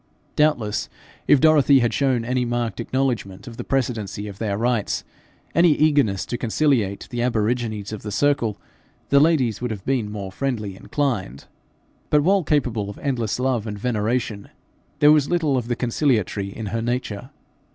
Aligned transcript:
Doubtless 0.35 0.89
if 1.27 1.39
Dorothy 1.39 1.77
had 1.77 1.93
shown 1.93 2.25
any 2.25 2.43
marked 2.43 2.79
acknowledgment 2.79 3.45
of 3.45 3.57
the 3.57 3.63
precedency 3.63 4.27
of 4.27 4.39
their 4.39 4.57
rights 4.57 5.03
any 5.53 5.73
eagerness 5.73 6.25
to 6.25 6.39
conciliate 6.39 7.07
the 7.11 7.21
aborigines 7.21 7.93
of 7.93 8.01
the 8.01 8.11
circle, 8.11 8.57
the 9.09 9.19
ladies 9.19 9.61
would 9.61 9.69
have 9.69 9.85
been 9.85 10.11
more 10.11 10.31
friendly 10.31 10.75
inclined; 10.75 11.45
but 12.09 12.23
while 12.23 12.43
capable 12.43 12.89
of 12.89 12.97
endless 12.97 13.39
love 13.39 13.67
and 13.67 13.77
veneration, 13.77 14.49
there 14.97 15.11
was 15.11 15.29
little 15.29 15.55
of 15.55 15.67
the 15.67 15.75
conciliatory 15.75 16.47
in 16.47 16.73
her 16.73 16.81
nature. 16.81 17.29